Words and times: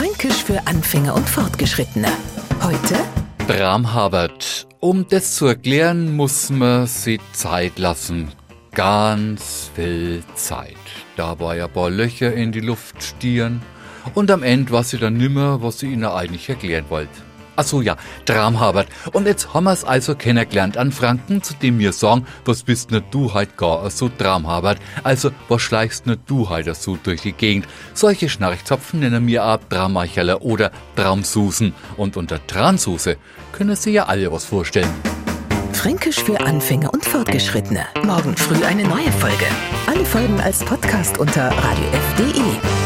Fränkisch 0.00 0.44
für 0.44 0.66
Anfänger 0.66 1.14
und 1.14 1.28
Fortgeschrittene. 1.28 2.08
Heute 2.62 2.96
Bramhabert. 3.46 4.66
Um 4.78 5.06
das 5.06 5.34
zu 5.34 5.44
erklären, 5.44 6.16
muss 6.16 6.48
man 6.48 6.86
sich 6.86 7.20
Zeit 7.34 7.78
lassen. 7.78 8.32
Ganz 8.72 9.70
viel 9.74 10.22
Zeit. 10.36 10.78
Da 11.16 11.38
war 11.38 11.54
ja 11.54 11.66
ein 11.66 11.72
paar 11.74 11.90
Löcher 11.90 12.32
in 12.32 12.50
die 12.50 12.60
Luft 12.60 13.02
stieren. 13.02 13.60
Und 14.14 14.30
am 14.30 14.42
Ende 14.42 14.72
war 14.72 14.84
sie 14.84 14.96
dann 14.96 15.18
nimmer, 15.18 15.62
was 15.62 15.80
sie 15.80 15.92
ihnen 15.92 16.06
eigentlich 16.06 16.48
erklären 16.48 16.86
wollte. 16.88 17.20
Ach 17.60 17.64
so, 17.64 17.82
ja, 17.82 17.96
Dramhabert. 18.24 18.88
Und 19.12 19.26
jetzt 19.26 19.52
haben 19.52 19.64
wir's 19.64 19.84
also 19.84 20.14
kennengelernt 20.14 20.78
an 20.78 20.92
Franken, 20.92 21.42
zu 21.42 21.52
dem 21.52 21.78
wir 21.78 21.92
sagen, 21.92 22.26
was 22.46 22.62
bist 22.62 22.90
ne 22.90 23.02
du 23.10 23.34
halt 23.34 23.58
gar 23.58 23.90
so 23.90 24.10
Dramhabert? 24.16 24.78
Also, 25.04 25.30
was 25.50 25.60
schleichst 25.60 26.06
ne 26.06 26.16
du 26.16 26.48
halt 26.48 26.74
so 26.74 26.96
durch 26.96 27.20
die 27.20 27.32
Gegend? 27.32 27.66
Solche 27.92 28.30
Schnarchzapfen 28.30 29.00
nennen 29.00 29.26
wir 29.26 29.44
auch 29.44 29.58
Drammacherler 29.68 30.40
oder 30.40 30.70
Dramsusen. 30.96 31.74
Und 31.98 32.16
unter 32.16 32.46
Transuse 32.46 33.18
können 33.52 33.76
Sie 33.76 33.90
ja 33.90 34.06
alle 34.06 34.32
was 34.32 34.46
vorstellen. 34.46 34.88
Fränkisch 35.74 36.24
für 36.24 36.40
Anfänger 36.40 36.94
und 36.94 37.04
Fortgeschrittene. 37.04 37.84
Morgen 38.06 38.34
früh 38.38 38.64
eine 38.64 38.84
neue 38.84 39.12
Folge. 39.12 39.44
Alle 39.86 40.06
Folgen 40.06 40.40
als 40.40 40.60
Podcast 40.64 41.18
unter 41.18 41.50
radiof.de. 41.50 42.79